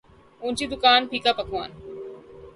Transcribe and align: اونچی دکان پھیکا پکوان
اونچی 0.41 0.65
دکان 0.73 1.01
پھیکا 1.09 1.31
پکوان 1.37 1.69